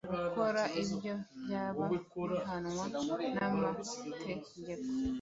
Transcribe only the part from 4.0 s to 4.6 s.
tegeko